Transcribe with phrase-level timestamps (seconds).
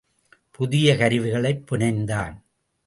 [0.51, 2.35] புதிய கருவிகளைப் புனைந்தான்.